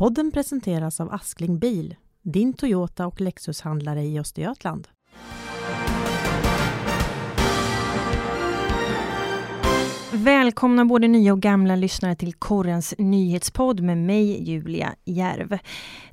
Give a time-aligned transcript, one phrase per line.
[0.00, 4.88] Podden presenteras av Askling Bil, din Toyota och Lexus-handlare i Östergötland.
[10.12, 15.58] Välkomna både nya och gamla lyssnare till Korrens nyhetspodd med mig, Julia Järv.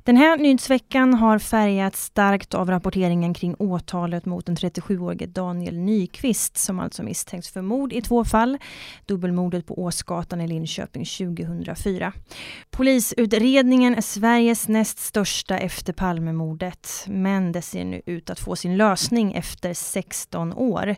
[0.02, 6.56] Den här nyhetsveckan har färgats starkt av rapporteringen kring åtalet mot den 37-årige Daniel Nyqvist
[6.56, 8.58] som alltså misstänks för mord i två fall.
[9.06, 12.12] Dubbelmordet på Åsgatan i Linköping 2004.
[12.70, 18.76] Polisutredningen är Sveriges näst största efter Palmemordet men det ser nu ut att få sin
[18.76, 20.96] lösning efter 16 år.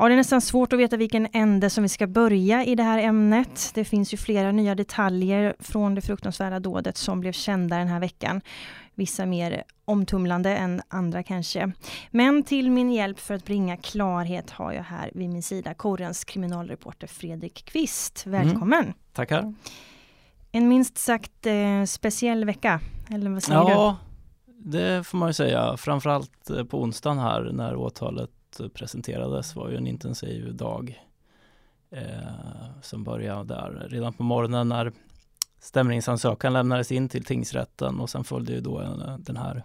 [0.00, 2.82] Ja, det är nästan svårt att veta vilken ände som vi ska börja i det
[2.82, 3.70] här ämnet.
[3.74, 8.00] Det finns ju flera nya detaljer från det fruktansvärda dådet som blev kända den här
[8.00, 8.40] veckan.
[8.94, 11.72] Vissa mer omtumlande än andra kanske.
[12.10, 16.24] Men till min hjälp för att bringa klarhet har jag här vid min sida Korrens
[16.24, 18.26] kriminalreporter Fredrik Kvist.
[18.26, 18.82] Välkommen!
[18.82, 19.54] Mm, tackar!
[20.52, 23.72] En minst sagt eh, speciell vecka, eller vad säger ja, du?
[23.72, 23.96] Ja,
[24.58, 25.76] det får man ju säga.
[25.76, 28.30] Framförallt eh, på onsdagen här när åtalet
[28.74, 31.04] presenterades var ju en intensiv dag
[31.90, 34.92] eh, som började där redan på morgonen när
[35.60, 39.64] stämningsansökan lämnades in till tingsrätten och sen följde ju då en, den här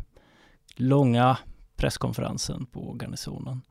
[0.76, 1.38] långa
[1.76, 3.62] presskonferensen på garnisonen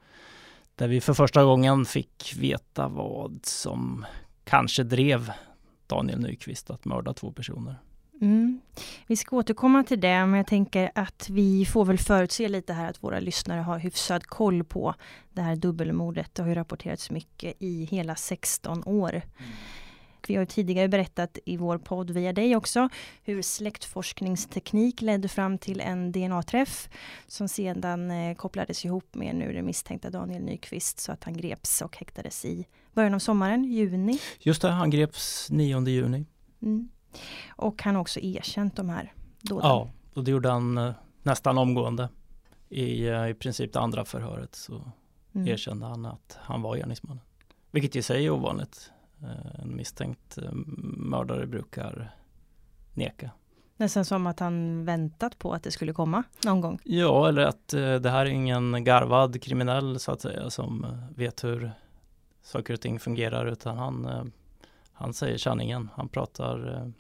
[0.77, 4.07] där vi för första gången fick veta vad som
[4.45, 5.33] kanske drev
[5.87, 7.77] Daniel Nyqvist att mörda två personer.
[8.23, 8.61] Mm.
[9.07, 12.91] Vi ska återkomma till det, men jag tänker att vi får väl förutse lite här
[12.91, 14.95] att våra lyssnare har hyfsad koll på
[15.33, 16.35] det här dubbelmordet.
[16.35, 19.11] Det har ju rapporterats mycket i hela 16 år.
[19.11, 19.53] Mm.
[20.29, 22.89] Vi har tidigare berättat i vår podd via dig också
[23.23, 26.89] hur släktforskningsteknik ledde fram till en DNA-träff
[27.27, 31.83] som sedan eh, kopplades ihop med nu den misstänkta Daniel Nyqvist så att han greps
[31.83, 34.19] och häktades i början av sommaren, juni.
[34.39, 36.27] Just det, han greps 9 juni.
[36.63, 36.89] Mm.
[37.57, 39.69] Och han har också erkänt de här dåden.
[39.69, 42.09] Ja, och det gjorde han eh, nästan omgående.
[42.69, 44.93] I, eh, I princip det andra förhöret så
[45.35, 45.49] mm.
[45.49, 47.23] erkände han att han var gärningsmannen.
[47.71, 48.91] Vilket i sig är ovanligt.
[49.23, 50.39] Eh, en misstänkt
[50.97, 52.17] mördare brukar
[52.95, 53.31] neka.
[53.77, 56.79] Nästan som att han väntat på att det skulle komma någon gång.
[56.85, 60.87] Ja, eller att det här är ingen garvad kriminell så att säga som
[61.17, 61.73] vet hur
[62.43, 64.33] saker och ting fungerar utan han,
[64.93, 65.89] han säger sanningen.
[65.95, 66.93] Han pratar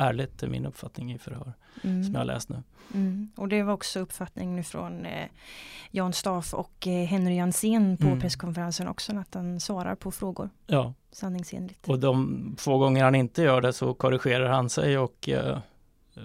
[0.00, 1.52] ärligt är min uppfattning i förhör
[1.82, 2.04] mm.
[2.04, 2.62] som jag har läst nu.
[2.94, 3.30] Mm.
[3.36, 5.28] Och det var också uppfattning nu från eh,
[5.90, 8.20] Jan Staff och eh, Henry Jansén på mm.
[8.20, 10.50] presskonferensen också att han svarar på frågor.
[10.66, 10.94] Ja.
[11.12, 11.88] Sanningsenligt.
[11.88, 15.58] Och de få gånger han inte gör det så korrigerar han sig och eh,
[16.16, 16.22] eh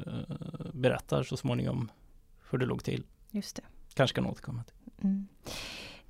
[0.74, 1.92] berättar så småningom
[2.50, 3.04] hur det låg till.
[3.32, 3.64] Just det.
[3.94, 4.76] Kanske kan återkomma till.
[5.04, 5.28] Mm.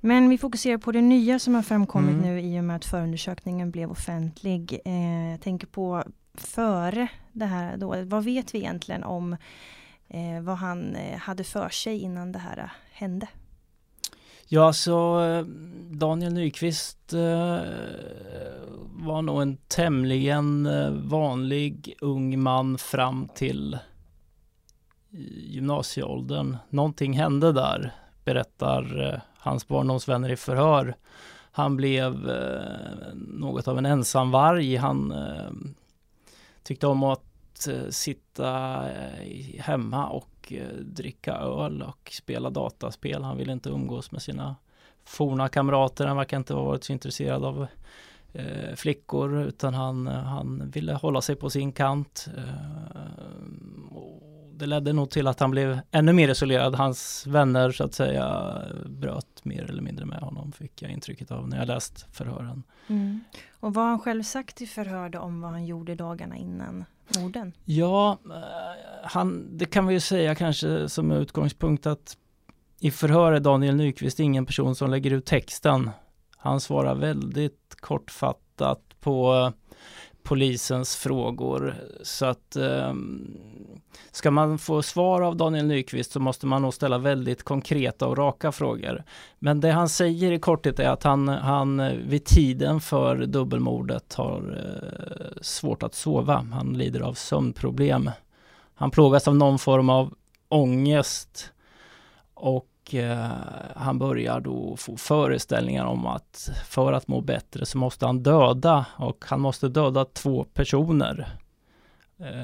[0.00, 2.22] Men vi fokuserar på det nya som har framkommit mm.
[2.22, 4.80] nu i och med att förundersökningen blev offentlig.
[4.84, 6.04] Eh, jag tänker på
[6.40, 8.06] före det här dådet?
[8.08, 9.36] Vad vet vi egentligen om
[10.08, 13.28] eh, vad han eh, hade för sig innan det här eh, hände?
[14.48, 15.44] Ja, så eh,
[15.90, 17.60] Daniel Nyqvist eh,
[18.90, 20.68] var nog en tämligen
[21.08, 23.78] vanlig ung man fram till
[25.30, 26.56] gymnasieåldern.
[26.70, 27.94] Någonting hände där,
[28.24, 30.96] berättar hans barndomsvänner i förhör.
[31.52, 32.30] Han blev
[33.14, 34.76] något av en ensamvarg.
[34.76, 35.14] Han
[36.66, 43.22] tyckte om att eh, sitta eh, hemma och eh, dricka öl och spela dataspel.
[43.22, 44.56] Han ville inte umgås med sina
[45.04, 46.06] forna kamrater.
[46.06, 47.66] Han verkar inte ha varit så intresserad av
[48.32, 52.28] eh, flickor utan han, han ville hålla sig på sin kant.
[52.36, 52.42] Eh,
[54.58, 56.74] det ledde nog till att han blev ännu mer isolerad.
[56.74, 61.48] Hans vänner så att säga bröt mer eller mindre med honom fick jag intrycket av
[61.48, 62.62] när jag läst förhören.
[62.86, 63.20] Mm.
[63.60, 66.84] Och vad har han själv sagt i förhör om vad han gjorde dagarna innan
[67.18, 67.52] morden?
[67.64, 72.16] Ja, eh, han, det kan vi ju säga kanske som utgångspunkt att
[72.80, 75.90] i förhör är Daniel Nyqvist ingen person som lägger ut texten.
[76.36, 79.52] Han svarar väldigt kortfattat på
[80.26, 81.74] polisens frågor.
[82.02, 82.94] Så att eh,
[84.10, 88.18] ska man få svar av Daniel Nyqvist så måste man nog ställa väldigt konkreta och
[88.18, 89.04] raka frågor.
[89.38, 94.58] Men det han säger i korthet är att han, han vid tiden för dubbelmordet har
[94.58, 96.46] eh, svårt att sova.
[96.52, 98.10] Han lider av sömnproblem.
[98.74, 100.14] Han plågas av någon form av
[100.48, 101.52] ångest
[102.34, 103.30] och Eh,
[103.76, 108.86] han börjar då få föreställningar om att för att må bättre så måste han döda
[108.96, 111.38] och han måste döda två personer.
[112.18, 112.42] Eh,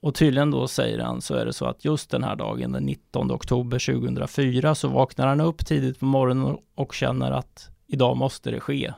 [0.00, 2.86] och tydligen då säger han så är det så att just den här dagen den
[2.86, 8.50] 19 oktober 2004 så vaknar han upp tidigt på morgonen och känner att idag måste
[8.50, 8.92] det ske.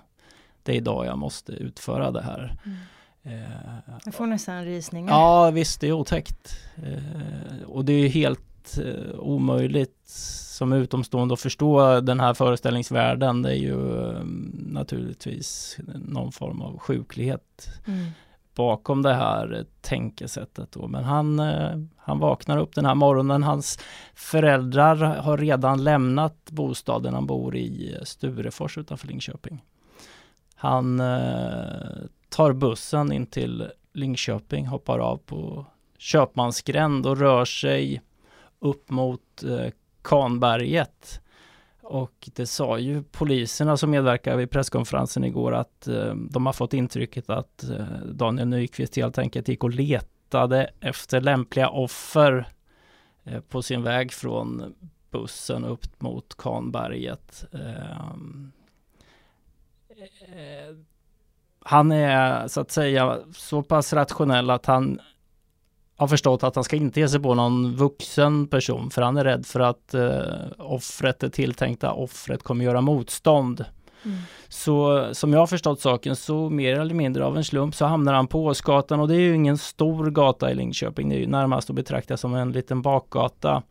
[0.62, 2.56] Det är idag jag måste utföra det här.
[2.64, 2.76] Mm.
[4.04, 5.12] Jag får nästan rysningar.
[5.12, 6.58] Ja visst, det är otäckt.
[7.66, 8.55] Och det är helt
[9.18, 10.08] omöjligt
[10.56, 13.42] som utomstående att förstå den här föreställningsvärlden.
[13.42, 14.12] Det är ju
[14.54, 17.68] naturligtvis någon form av sjuklighet.
[17.86, 18.06] Mm
[18.56, 20.72] bakom det här tänkesättet.
[20.72, 20.88] Då.
[20.88, 23.42] Men han, eh, han vaknar upp den här morgonen.
[23.42, 23.78] Hans
[24.14, 29.64] föräldrar har redan lämnat bostaden han bor i Sturefors utanför Linköping.
[30.54, 35.66] Han eh, tar bussen in till Linköping, hoppar av på
[35.98, 38.02] Köpmansgränd och rör sig
[38.58, 39.72] upp mot eh,
[40.02, 41.20] Kanberget.
[41.82, 46.74] Och det sa ju poliserna som medverkade vid presskonferensen igår att eh, de har fått
[46.74, 52.48] intrycket att eh, Daniel Nyqvist helt enkelt gick och letade efter lämpliga offer
[53.24, 54.74] eh, på sin väg från
[55.10, 57.44] bussen upp mot Kanberget.
[57.52, 58.52] Ehm,
[59.88, 60.76] eh,
[61.60, 65.00] han är så att säga så pass rationell att han
[65.96, 69.24] har förstått att han ska inte ge sig på någon vuxen person för han är
[69.24, 70.20] rädd för att eh,
[70.58, 73.64] offret, det tilltänkta offret kommer göra motstånd.
[74.04, 74.18] Mm.
[74.48, 78.14] Så som jag har förstått saken så mer eller mindre av en slump så hamnar
[78.14, 81.08] han på Åsgatan och det är ju ingen stor gata i Linköping.
[81.08, 83.62] Det är ju närmast att betrakta som en liten bakgata.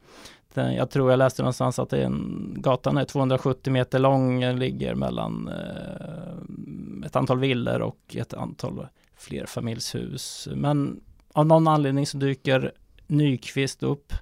[0.54, 7.06] Jag tror jag läste någonstans att en, gatan är 270 meter lång, ligger mellan eh,
[7.06, 8.88] ett antal villor och ett antal
[9.18, 10.48] flerfamiljshus.
[10.56, 11.01] Men
[11.36, 12.72] av någon anledning så dyker
[13.08, 14.14] Nyqvist upp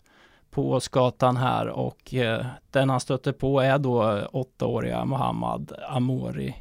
[0.52, 6.56] på Åsgatan här och eh, den han stöter på är då åttaåriga Mohammad Amori.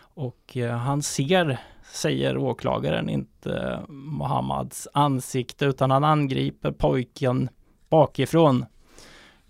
[0.00, 1.60] Och eh, han ser,
[1.92, 7.48] säger åklagaren, inte Mohammads ansikte utan han angriper pojken
[7.88, 8.64] bakifrån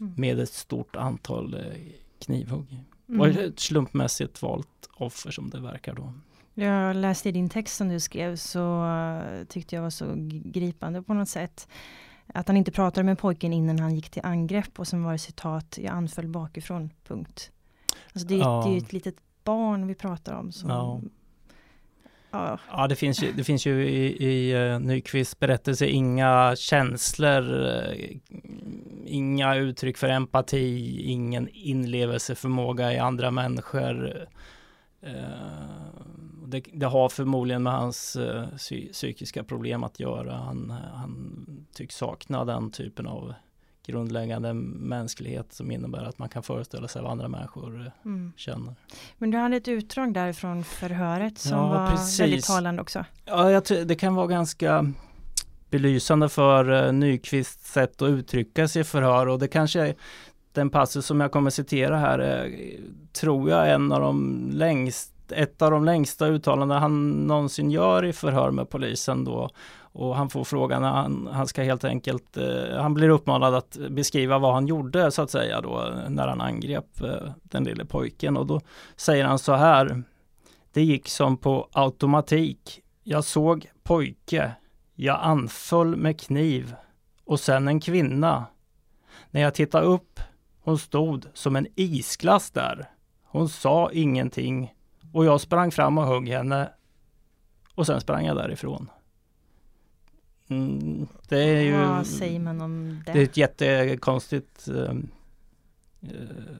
[0.00, 0.14] mm.
[0.16, 1.60] med ett stort antal eh,
[2.18, 2.84] knivhugg.
[3.08, 3.20] Mm.
[3.20, 6.12] Och ett slumpmässigt valt offer som det verkar då.
[6.54, 8.86] Jag läste i din text som du skrev så
[9.48, 10.06] tyckte jag var så
[10.44, 11.68] gripande på något sätt.
[12.34, 15.18] Att han inte pratade med pojken innan han gick till angrepp och sen var det
[15.18, 17.50] citat, jag anföll bakifrån, punkt.
[18.12, 18.62] Alltså det, ja.
[18.64, 20.52] det är ju ett litet barn vi pratar om.
[20.52, 21.00] Som, ja.
[22.30, 22.58] Ja.
[22.70, 28.16] ja, det finns ju, det finns ju i, i uh, Nyqvists berättelse inga känslor, uh,
[29.06, 34.26] inga uttryck för empati, ingen inlevelseförmåga i andra människor.
[35.06, 35.12] Uh,
[36.50, 38.44] det, det, har förmodligen med hans uh,
[38.92, 40.32] psykiska problem att göra.
[40.32, 43.34] Han, han tycks sakna den typen av
[43.86, 48.32] grundläggande mänsklighet som innebär att man kan föreställa sig vad andra människor eh, mm.
[48.36, 48.74] känner.
[49.18, 52.20] Men du hade ett utdrag där från förhöret som ja, var precis.
[52.20, 53.04] väldigt talande också.
[53.24, 54.92] Ja, det kan vara ganska
[55.70, 59.94] belysande för uh, Nyqvists sätt att uttrycka sig i förhör och det kanske är
[60.52, 62.52] den passus som jag kommer citera här är,
[63.12, 68.12] tror jag en av de längst ett av de längsta uttalanden han någonsin gör i
[68.12, 69.50] förhör med polisen då.
[69.92, 74.38] Och han får frågan, han, han ska helt enkelt, eh, han blir uppmanad att beskriva
[74.38, 78.46] vad han gjorde så att säga då när han angrep eh, den lille pojken och
[78.46, 78.60] då
[78.96, 80.02] säger han så här.
[80.72, 82.80] Det gick som på automatik.
[83.02, 84.52] Jag såg pojke.
[84.94, 86.74] Jag anföll med kniv
[87.24, 88.46] och sen en kvinna.
[89.30, 90.20] När jag tittade upp,
[90.60, 92.90] hon stod som en isglass där.
[93.24, 94.74] Hon sa ingenting
[95.12, 96.70] och jag sprang fram och högg henne
[97.74, 98.90] och sen sprang jag därifrån.
[100.48, 101.76] Mm, det är ju...
[101.76, 103.12] Vad säger man om det?
[103.12, 104.92] Det är ett jättekonstigt uh,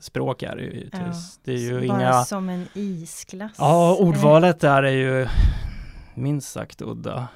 [0.01, 0.89] språk är det ju.
[0.93, 0.99] Ja,
[1.45, 2.25] det är ju bara inga...
[2.25, 3.55] som en isglass?
[3.59, 5.29] Ja, ordvalet där är ju
[6.15, 7.29] minst sagt udda.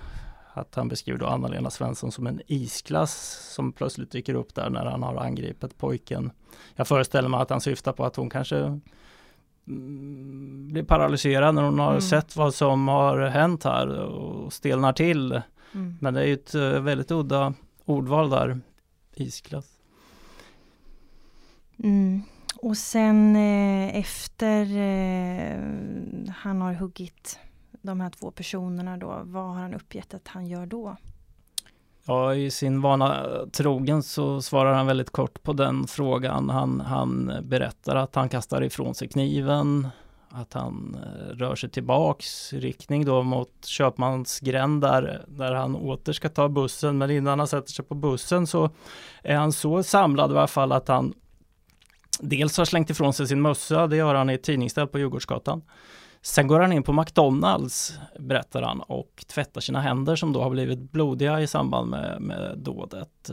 [0.53, 3.13] Att han beskriver då Anna-Lena Svensson som en isglass
[3.55, 6.31] som plötsligt dyker upp där när han har angripit pojken.
[6.75, 8.81] Jag föreställer mig att han syftar på att hon kanske
[9.65, 12.01] blir paralyserad när hon har mm.
[12.01, 15.43] sett vad som har hänt här och stelnar till.
[15.75, 15.99] Mm.
[16.01, 17.55] Men det är ju ett eh, väldigt udda
[17.85, 18.61] ordval där,
[19.15, 19.79] isglass.
[21.79, 22.23] Mm.
[22.57, 25.61] Och sen eh, efter eh,
[26.37, 27.39] han har huggit
[27.83, 30.97] de här två personerna då, vad har han uppgett att han gör då?
[32.07, 36.51] Ja, i sin vana trogen så svarar han väldigt kort på den frågan.
[36.51, 39.89] Han, han berättar att han kastar ifrån sig kniven,
[40.29, 46.13] att han eh, rör sig tillbaks i riktning då mot Köpmansgränd där, där han åter
[46.13, 46.99] ska ta bussen.
[46.99, 48.71] Men innan han sätter sig på bussen så
[49.23, 51.15] är han så samlad i alla fall att han
[52.21, 55.63] dels har slängt ifrån sig sin mössa, det gör han i ett tidningsställ på Djurgårdsgatan.
[56.25, 60.51] Sen går han in på McDonalds, berättar han, och tvättar sina händer som då har
[60.51, 63.31] blivit blodiga i samband med, med dådet.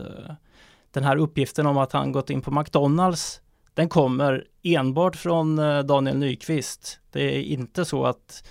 [0.90, 3.40] Den här uppgiften om att han gått in på McDonalds,
[3.74, 7.00] den kommer enbart från eh, Daniel Nyqvist.
[7.12, 8.44] Det är inte så att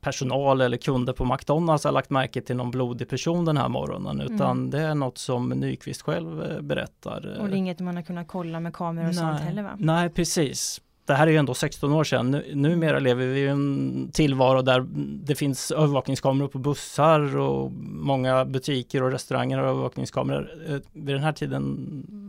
[0.00, 4.20] personal eller kunder på McDonalds har lagt märke till någon blodig person den här morgonen
[4.20, 4.70] utan Mm.
[4.70, 7.36] det är något som Nyqvist själv eh, berättar.
[7.40, 9.76] Och det är inget man har kunnat kolla med kameror och sånt heller va?
[9.78, 10.80] Nej, precis.
[11.06, 12.30] Det här är ju ändå 16 år sedan.
[12.30, 14.86] Nu, numera lever vi i en tillvaro där
[15.24, 20.50] det finns övervakningskameror på bussar och många butiker och restauranger har övervakningskameror.
[20.68, 21.76] Eh, Vid den här tiden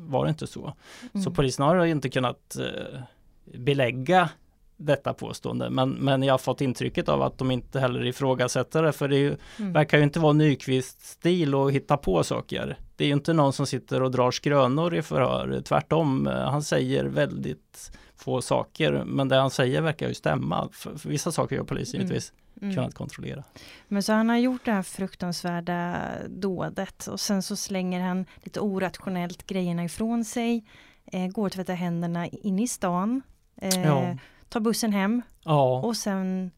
[0.10, 0.74] var det inte så.
[1.14, 1.34] Så Mm.
[1.34, 3.00] polisen har inte kunnat eh,
[3.58, 4.30] belägga
[4.78, 5.70] detta påstående.
[5.70, 8.92] Men, men jag har fått intrycket av att de inte heller ifrågasätter det.
[8.92, 9.74] För det ju, Mm.
[9.74, 12.78] verkar ju inte vara Nyqvist stil att hitta på saker.
[12.96, 15.62] Det är ju inte någon som sitter och drar skrönor i förhör.
[15.66, 19.04] Tvärtom, han säger väldigt få saker.
[19.06, 20.70] Men det han säger verkar ju stämma.
[20.72, 22.08] För, för vissa saker har polisen Mm.
[22.08, 22.76] givetvis Mm.
[22.76, 23.44] kunnat kontrollera.
[23.88, 28.60] Men så han har gjort det här fruktansvärda dådet och sen så slänger han lite
[28.60, 30.64] orationellt grejerna ifrån sig.
[31.06, 33.22] Eh, går och tvättar händerna inne i stan.
[33.62, 34.18] Eh, Ja.
[34.50, 36.52] Tar bussen hem Ja, och sen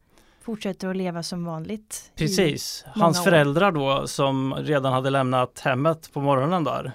[0.46, 2.12] fortsätter att leva som vanligt.
[2.16, 2.84] precis.
[2.88, 6.92] Hans föräldrar då som redan hade lämnat hemmet på morgonen där.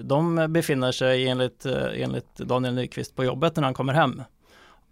[0.00, 4.22] De befinner sig enligt, eh, enligt Daniel Nyqvist på jobbet när han kommer hem.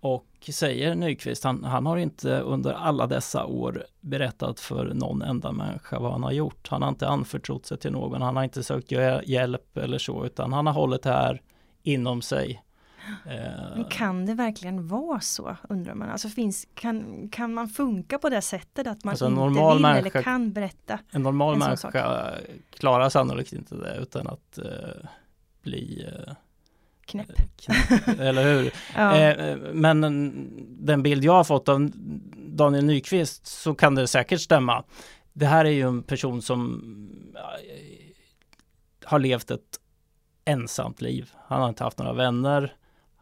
[0.00, 5.52] Och säger Nyqvist, han, han har inte under alla dessa år berättat för någon enda
[5.52, 6.68] människa vad han har gjort.
[6.70, 10.26] Han har inte anförtrott sig till någon, han har inte sökt hjä- hjälp eller så,
[10.26, 11.42] utan han har hållit det här
[11.82, 12.62] inom sig.
[13.26, 16.10] Eh, Men kan det verkligen vara så undrar man?
[16.10, 19.82] Alltså finns, kan, kan man funka på det sättet att man Alltså, inte normal vill
[19.86, 20.98] människa- eller kan berätta?
[21.10, 22.30] En normal En människa
[22.70, 24.64] klarar sannolikt inte det utan att eh,
[25.62, 26.34] bli eh,
[27.06, 27.28] Knäpp.
[27.56, 28.72] knäpp, eller hur?
[28.96, 29.16] Ja.
[29.18, 31.90] Eh, men en- den bild jag har fått av
[32.46, 34.84] Daniel Nyqvist så kan det säkert stämma.
[35.32, 36.82] Det här är ju en person som
[37.34, 39.78] eh, har levt ett
[40.44, 41.30] ensamt liv.
[41.46, 42.74] Han har inte haft några vänner.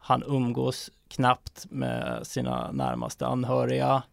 [0.03, 4.03] Han umgås knappt med sina närmaste anhöriga.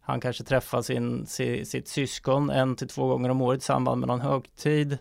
[0.00, 4.00] Han kanske träffar sin, si, sitt syskon en till två gånger om året i samband
[4.00, 4.98] med någon högtid.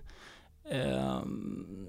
[0.71, 1.87] Ehm,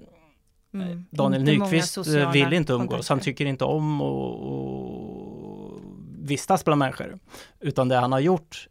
[0.73, 1.05] Mm.
[1.11, 2.87] Daniel Inte många Nyqvist eh, vill inte umgås.
[2.87, 3.13] kontakter.
[3.13, 5.81] Han tycker inte om att
[6.29, 7.19] vistas bland människor.
[7.59, 8.67] Utan det han har gjort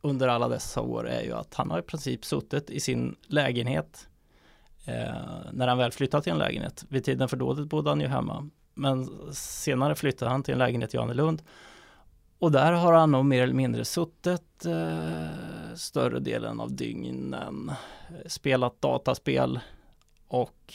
[0.00, 4.08] under alla dessa år är ju att han har i princip suttit i sin lägenhet
[4.84, 4.94] eh,
[5.52, 6.84] när han väl flyttat till en lägenhet.
[6.88, 8.48] Vid tiden för dådet bodde han ju hemma.
[8.74, 11.42] Men senare flyttade han till en lägenhet i Johannelund.
[12.38, 17.34] Och där har han nog mer eller mindre suttit eh, större delen av dygnen.
[17.34, 17.76] eh,
[18.26, 19.60] Spelat dataspel
[20.28, 20.72] och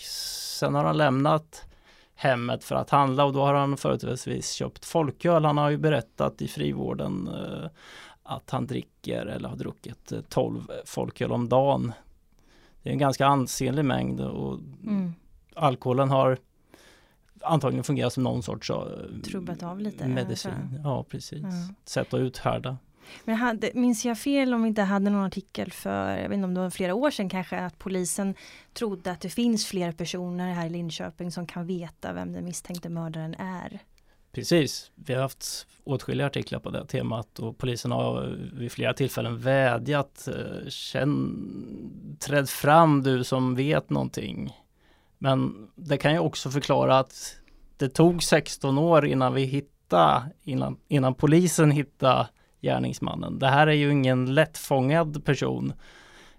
[0.60, 1.64] sen har han lämnat
[2.16, 5.46] hemmet för att handla och då har han företrädesvis köpt folköl.
[5.46, 7.70] Han har ju berättat i frivården eh,
[8.24, 11.94] att han dricker eller har druckit eh, 12 folköl om dagen.
[12.84, 15.14] Det är en ganska ansenlig mängd och Mm.
[15.56, 16.38] alkoholen har
[17.48, 18.78] antagligen fungerat som någon sorts eh,
[19.24, 20.82] Trubbat av lite, medicin.
[20.84, 21.42] Ja, precis.
[21.44, 21.76] Ja.
[21.86, 22.78] Sätt att uthärda.
[23.26, 26.36] Men jag hade, minns jag fel om vi inte hade någon artikel för, jag vet
[26.36, 28.36] inte om det var flera år sedan kanske, att polisen
[28.74, 32.90] trodde att det finns fler personer här i Linköping som kan veta vem den misstänkte
[32.90, 33.80] mördaren är.
[34.32, 39.40] Precis, vi har haft åtskilliga artiklar på det temat och polisen har vid flera tillfällen
[39.40, 40.28] vädjat.
[40.28, 44.58] eh, Känn, träd fram du som vet någonting.
[45.18, 47.38] Men det kan ju också förklara att
[47.78, 52.28] det tog 16 år innan vi hittade, innan, innan polisen hittade
[52.62, 53.40] gärningsmannen.
[53.40, 55.74] Det här är ju ingen lättfångad person.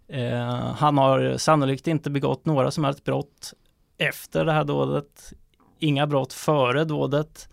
[0.09, 3.53] Eh, han har sannolikt inte begått några som helst brott
[3.99, 5.33] efter det här dådet.
[5.79, 7.49] Inga brott före dådet.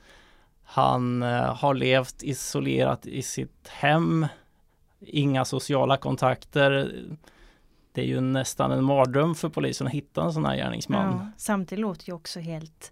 [0.63, 4.27] Han eh, har levt isolerat i sitt hem.
[4.99, 6.93] Inga sociala kontakter.
[7.95, 11.17] Det är ju nästan en mardröm för polisen att hitta en sån här gärningsman.
[11.19, 12.91] Ja, samtidigt låter det också helt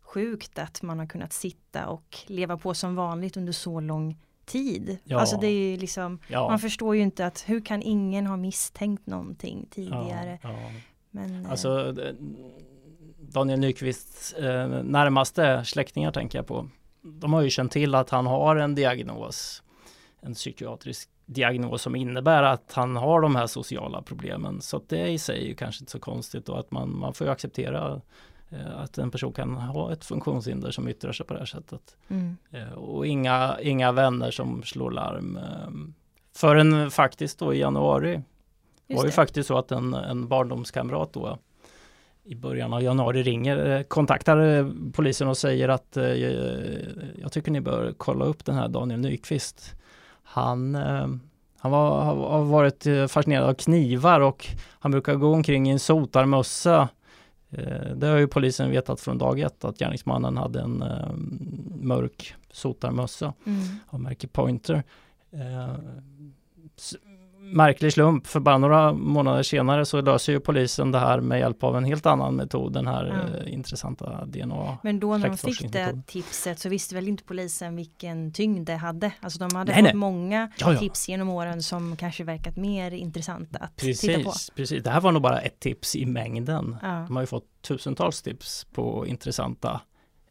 [0.00, 4.98] sjukt att man har kunnat sitta och leva på som vanligt under så lång tid.
[5.04, 5.20] Ja.
[5.20, 8.36] Alltså det är ju liksom, Ja, man förstår ju inte att hur kan ingen ha
[8.36, 10.38] misstänkt någonting tidigare.
[10.42, 10.70] ja.
[11.10, 11.94] Men, eh, Alltså
[13.18, 16.68] Daniel Nyqvists eh, närmaste släktingar tänker jag på.
[17.02, 19.62] De har ju känt till att han har en diagnos.
[20.20, 24.60] En psykiatrisk diagnos som innebär att han har de här sociala problemen.
[24.60, 27.14] Så att det i sig är ju kanske inte så konstigt och att man, man
[27.14, 28.00] får acceptera
[28.50, 31.96] eh, att en person kan ha ett funktionshinder som yttrar sig på det här sättet.
[32.08, 35.36] mm, Eh, och inga, inga vänner som slår larm.
[35.36, 35.70] Eh,
[36.36, 39.14] förrän faktiskt då i januari det just var ju det.
[39.14, 41.38] faktiskt så att en, en barndomskamrat då
[42.24, 45.96] i början av januari ringer, eh, kontaktar polisen och säger att
[47.16, 49.76] jag tycker ni bör kolla upp den här Daniel Nyqvist.
[50.26, 51.06] Han, eh,
[51.58, 54.46] han var, har varit eh, fascinerad av knivar och
[54.78, 56.88] han brukar gå omkring i en sotarmössa.
[57.50, 60.84] Eh, Det har ju polisen vetat från dag ett att gärningsmannen hade en
[61.80, 63.60] mörk sotarmössa Mm.
[63.86, 64.82] av märke Pointer.
[67.52, 71.64] Märklig slump, för bara några månader senare så löser ju polisen det här med hjälp
[71.64, 74.78] av en helt annan metod, den här eh, intressanta DNA.
[74.82, 78.76] Men då när de fick det tipset så visste väl inte polisen vilken tyngd det
[78.76, 79.12] hade.
[79.20, 79.94] Alltså de hade Nej, fått nej.
[79.94, 80.78] många Ja, ja.
[80.78, 84.22] tips genom åren som kanske verkat mer intressanta att titta på.
[84.22, 84.84] Precis, precis.
[84.84, 86.76] Det här var nog bara ett tips i mängden.
[86.82, 87.04] Ja.
[87.06, 89.80] De har ju fått tusentals tips på intressanta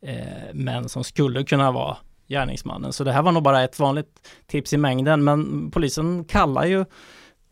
[0.01, 2.93] eh, män som skulle kunna vara gärningsmannen.
[2.93, 5.23] Så det här var nog bara ett vanligt tips i mängden.
[5.23, 6.79] Men polisen kallar ju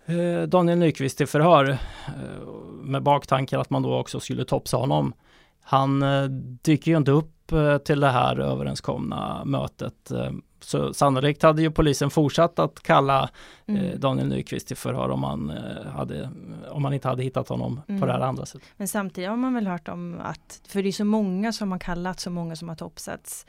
[0.05, 1.77] eh, Daniel Nyqvist till förhör eh,
[2.81, 5.13] med baktanken att man då också skulle topsa honom.
[5.61, 6.23] Han eh,
[6.63, 7.29] dyker ju inte upp
[7.85, 10.11] till det här överenskomna mötet.
[10.59, 13.29] Så sannolikt hade ju polisen fortsatt att kalla
[13.67, 13.99] Mm.
[13.99, 15.53] Daniel Nyqvist till förhör om man,
[15.95, 16.29] hade,
[16.69, 18.01] om man inte hade hittat honom Mm.
[18.01, 18.67] på det här andra sättet.
[18.77, 21.79] Men samtidigt har man väl hört om att, för det är så många som har
[21.79, 23.45] kallats, så många som har topsats,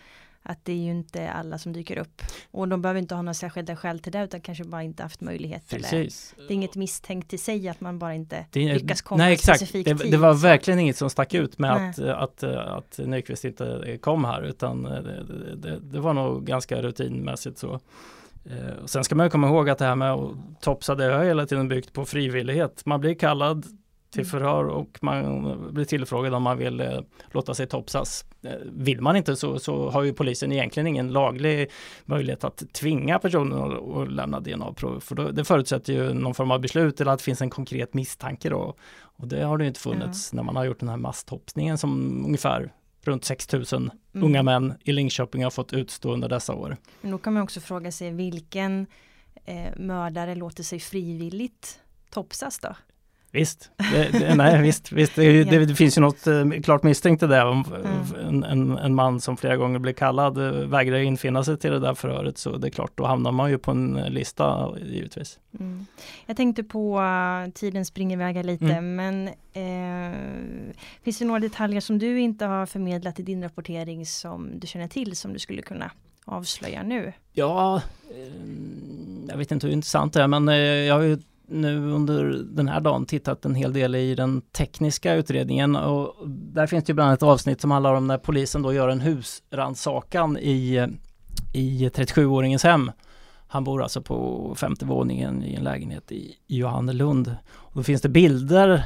[0.47, 2.23] att det är ju inte alla som dyker upp.
[2.51, 5.21] Och de behöver inte ha några särskilda skäl till det, utan kanske bara inte haft
[5.21, 5.73] möjlighet.
[5.73, 6.35] Eller, Precis.
[6.37, 9.59] det är inget misstänkt i sig att man bara inte Det, lyckas komma nej exakt,
[9.59, 10.11] specifik det, tid.
[10.11, 12.11] det var verkligen inget som stack ut med Nej.
[12.11, 16.47] att, att, att, att Nyqvist inte kom här utan eh, det, det, det, var nog
[16.47, 17.81] ganska rutinmässigt så.
[18.45, 21.05] Eh, och sen ska man ju komma ihåg att det här med att topsa det
[21.05, 22.87] har hela tiden byggt på frivillighet.
[22.87, 23.67] Man blir kallad
[24.15, 24.31] till Mm.
[24.31, 28.25] förhör och man blir tillfrågad om man vill eh, låta sig topsas.
[28.43, 31.71] Eh, vill man inte så, så har ju polisen egentligen ingen laglig
[32.05, 35.01] möjlighet att tvinga personen att, att lämna DNA-prov.
[35.01, 37.95] För då, det förutsätter ju någon form av beslut eller att det finns en konkret
[37.95, 38.75] misstanke då.
[39.01, 42.73] Och det har det inte funnits när man har gjort den här masstopsningen som ungefär
[43.05, 44.27] runt 6000 Mm.
[44.27, 46.77] unga män i Linköping har fått utstå under dessa år.
[47.01, 48.87] Men då kan man också fråga sig vilken
[49.45, 51.81] eh, mördare låter sig frivilligt
[52.11, 52.77] topsas då?
[53.35, 57.27] Visst, det, det, nej visst, visst det, det, finns ju något eh, klart misstänkt i
[57.27, 57.43] det.
[57.45, 58.29] Om Mm.
[58.29, 61.79] en, en, en man som flera gånger blir kallad eh, vägrar infinna sig till det
[61.79, 65.39] där förhöret så det är klart, då hamnar man ju på en eh, lista givetvis.
[65.61, 65.87] Mm.
[66.27, 67.03] Jag tänkte på,
[67.55, 68.97] tiden springer iväg lite, Mm.
[68.97, 70.19] men eh,
[71.03, 74.89] finns det några detaljer som du inte har förmedlat i din rapportering som du känner
[74.89, 75.91] till som du skulle kunna
[76.25, 77.13] avslöja nu?
[77.33, 77.77] Ja,
[78.11, 78.33] eh,
[79.29, 82.69] jag vet inte hur intressant det är men eh, jag har ju nu under den
[82.69, 86.95] här dagen tittat en hel del i den tekniska utredningen och där finns det ju
[86.95, 90.89] bland annat ett avsnitt som handlar om när polisen då gör en husrannsakan i,
[91.53, 92.91] i 37-åringens hem.
[93.47, 97.37] Han bor alltså på femte våningen i en lägenhet i i Johannelund.
[97.53, 98.85] Och då finns det bilder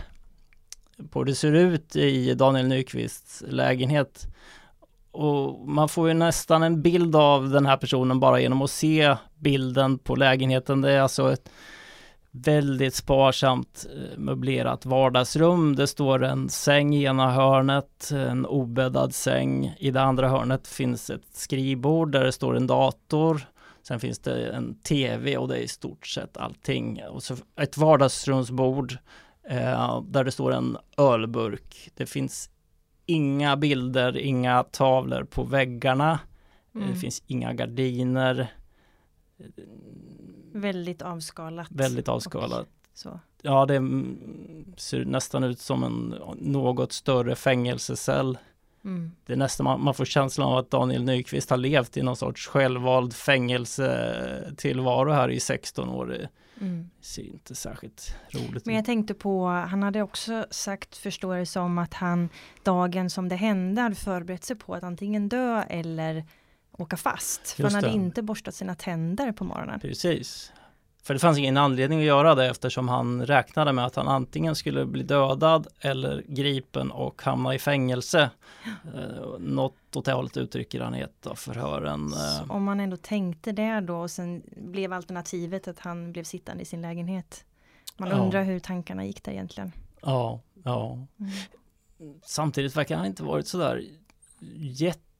[1.10, 4.26] på hur det ser ut i Daniel Nyqvists lägenhet.
[5.10, 9.16] Och man får ju nästan en bild av den här personen bara genom att se
[9.38, 10.80] bilden på lägenheten.
[10.80, 11.50] Det är alltså ett
[12.30, 15.76] väldigt sparsamt eh, möblerat vardagsrum.
[15.76, 19.74] Det står en säng i ena hörnet, en obäddad säng.
[19.78, 23.40] I det andra hörnet finns ett skrivbord där det står en dator.
[23.82, 27.02] Sen finns det en tv och det är i stort sett allting.
[27.10, 28.98] Och så ett vardagsrumsbord
[29.48, 31.90] eh, där det står en ölburk.
[31.94, 32.50] Det finns
[33.06, 36.18] inga bilder, inga tavlor på väggarna.
[36.74, 36.90] Mm.
[36.90, 38.52] Det finns inga gardiner.
[40.60, 41.66] Väldigt avskalat.
[41.70, 42.66] Väldigt avskalat.
[42.94, 43.20] Så.
[43.42, 43.74] Ja, det
[44.76, 48.38] ser nästan ut som en något större fängelsecell.
[48.84, 49.10] Mm.
[49.26, 52.16] Det är nästan, man, man får känslan av att Daniel Nyqvist har levt i någon
[52.16, 56.06] sorts självvald fängelsetillvaro här i 16 år.
[56.06, 56.28] Det
[56.60, 56.90] Mm.
[57.00, 58.76] ser inte särskilt roligt Men ut.
[58.78, 62.28] jag tänkte på, han hade också sagt, förstår det som, att han
[62.62, 66.24] dagen som det hände hade förberett sig på att antingen dö eller
[66.78, 67.50] åka fast.
[67.50, 68.02] För Just han hade det.
[68.04, 69.80] inte borstat sina tänder på morgonen.
[69.80, 70.52] Precis.
[71.02, 74.56] För det fanns ingen anledning att göra det eftersom han räknade med att han antingen
[74.56, 78.30] skulle bli dödad eller gripen och hamna i fängelse.
[78.94, 82.10] Eh, Något åt det hållet uttrycker han i ett av förhören.
[82.10, 86.24] Så Eh, om man ändå tänkte det då och sen blev alternativet att han blev
[86.24, 87.44] sittande i sin lägenhet.
[87.96, 88.14] Man Ja.
[88.16, 89.72] undrar hur tankarna gick där egentligen.
[90.02, 90.92] Ja, ja.
[91.20, 92.20] Mm.
[92.24, 93.84] Samtidigt verkar han inte varit sådär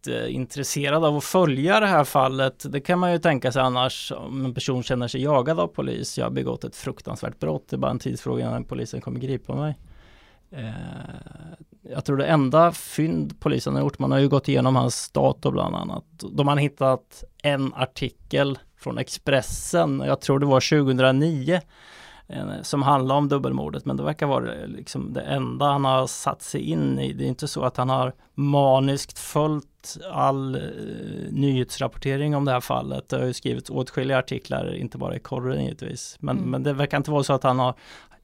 [0.07, 2.65] intresserad av att följa det här fallet.
[2.73, 6.19] Det kan man ju tänka sig annars om en person känner sig jagad av polis.
[6.19, 7.65] Jag har begått ett fruktansvärt brott.
[7.69, 9.79] Det är bara en tidsfråga innan polisen kommer gripa mig.
[10.51, 10.71] Eh,
[11.83, 15.53] jag tror det enda fynd polisen har gjort, man har ju gått igenom hans dator
[15.53, 16.05] bland annat.
[16.33, 21.61] De har hittat en artikel från Expressen, jag tror det var 2009
[22.63, 26.61] som handlar om dubbelmordet men det verkar vara liksom det enda han har satt sig
[26.61, 27.13] in i.
[27.13, 30.61] Det är inte så att han har maniskt följt all eh,
[31.31, 33.09] nyhetsrapportering om det här fallet.
[33.09, 36.17] Det har ju skrivits åtskilliga artiklar, inte bara i korren givetvis.
[36.21, 36.51] Men, Mm.
[36.51, 37.75] men det verkar inte vara så att han har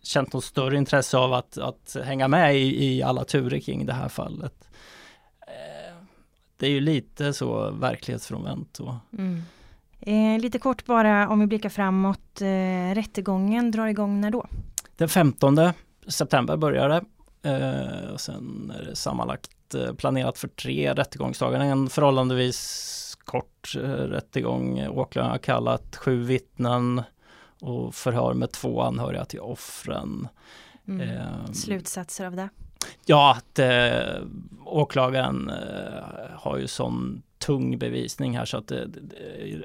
[0.03, 3.93] känt något större intresse av att, att hänga med i, i alla turer kring det
[3.93, 4.69] här fallet.
[5.47, 5.95] Eh,
[6.57, 8.79] Det är ju lite så verklighetsfrånvänt.
[8.81, 9.43] Och, Mm.
[10.07, 12.40] Eh, lite kort bara om vi blickar framåt.
[12.40, 14.47] Eh, rättegången drar igång när då?
[14.97, 15.59] Den 15
[16.09, 17.05] september börjar det.
[17.51, 21.61] Eh, och sen är det sammanlagt eh, planerat för tre rättegångsdagar.
[21.61, 24.87] En förhållandevis kort eh, rättegång.
[24.88, 27.03] Åklagaren har kallat sju vittnen
[27.61, 30.29] och förhör med två anhöriga till offren.
[30.88, 31.11] Mm.
[31.11, 32.49] Eh, Slutsatser av det?
[33.07, 34.23] Ja, att eh,
[34.64, 39.17] åklagaren eh, har ju sån tung bevisning här så att eh, det, det,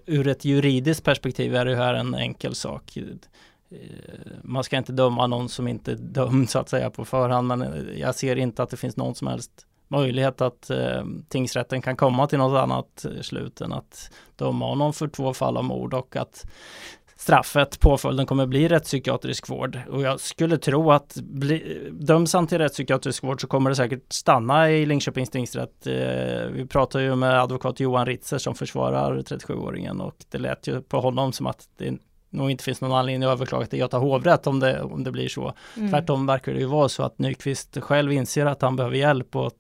[0.05, 2.97] ur ett juridiskt perspektiv är det här en enkel sak.
[2.97, 3.77] Eh,
[4.43, 7.61] man ska inte döma någon som inte är dömd så att säga på förhand men
[7.61, 11.95] eh, jag ser inte att det finns någon som helst möjlighet att eh, tingsrätten kan
[11.95, 16.15] komma till något annat slut än att döma honom för två fall av mord och
[16.15, 16.45] att
[17.19, 19.79] straffet, påföljden kommer bli rättspsykiatrisk vård.
[19.89, 24.13] Och jag skulle tro att bli, döms han till rättspsykiatrisk vård så kommer det säkert
[24.13, 25.87] stanna i Linköpings tingsrätt.
[25.87, 25.93] Eh,
[26.51, 30.99] vi pratar ju med advokat Johan Ritzer som försvarar 37-åringen och det lät ju på
[30.99, 31.97] honom som att det
[32.29, 35.27] nog inte finns någon anledning att överklaga till Göta hovrätt om det, om det blir
[35.27, 35.53] så.
[35.77, 35.91] Mm.
[35.91, 39.51] Tvärtom verkar det ju vara så att Nyqvist själv inser att han behöver hjälp och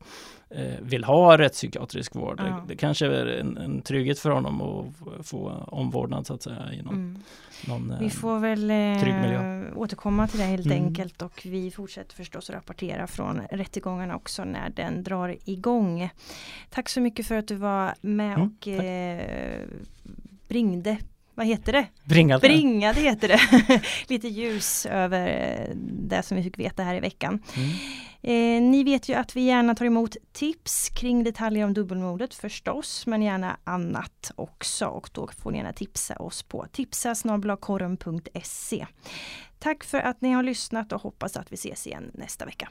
[0.81, 2.41] vill ha rättspsykiatrisk vård.
[2.45, 2.65] Ja.
[2.67, 6.73] Det, kanske är en, en trygghet för honom att få omvårdnad så att säga.
[6.73, 7.23] Inom mm.
[7.67, 10.85] någon, vi får väl eh, återkomma till det helt mm.
[10.85, 16.09] enkelt och vi fortsätter förstås att rapportera från rättegångarna också när den drar igång.
[16.69, 19.67] Tack så mycket för att du var med mm, och eh,
[20.47, 20.97] bringde
[21.39, 21.87] vad heter det?
[22.03, 22.39] Bringade.
[22.39, 23.39] Bringade heter det.
[24.07, 27.43] Lite ljus över eh, det som vi fick veta här i veckan.
[27.55, 27.69] Mm.
[28.21, 33.07] Eh, ni vet ju att vi gärna tar emot tips kring detaljer om dubbelmordet förstås,
[33.07, 34.85] men gärna annat också.
[34.85, 38.87] Och då får ni gärna tipsa oss på tipsasnablakorren.se.
[39.59, 42.69] Tack för att ni har lyssnat och hoppas att vi ses igen nästa vecka.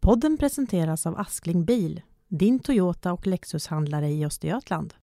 [0.00, 4.94] Podden presenteras av Askling Bil din Toyota och Lexus-handlare i Östergötland.